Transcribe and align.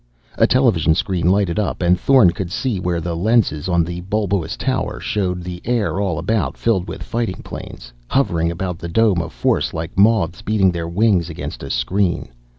A 0.35 0.47
television 0.47 0.95
screen 0.95 1.29
lighted 1.29 1.59
up 1.59 1.83
and 1.83 1.99
Thorn 1.99 2.31
could 2.31 2.51
see 2.51 2.79
where 2.79 2.99
the 2.99 3.13
lenses 3.15 3.69
on 3.69 3.83
the 3.83 4.01
bulbous 4.01 4.57
tower 4.57 4.99
showed 4.99 5.43
the 5.43 5.61
air 5.63 5.99
all 5.99 6.17
about 6.17 6.57
filled 6.57 6.87
with 6.87 7.03
fighting 7.03 7.43
planes, 7.43 7.93
hovering 8.07 8.49
about 8.49 8.79
the 8.79 8.89
dome 8.89 9.21
of 9.21 9.31
force 9.31 9.75
like 9.75 9.95
moths 9.95 10.41
beating 10.41 10.71
their 10.71 10.87
wings 10.89 11.29
against 11.29 11.61
a 11.61 11.69
screen. 11.69 12.29